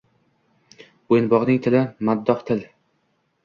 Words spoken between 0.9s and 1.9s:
Boʼyinbogʼning tili–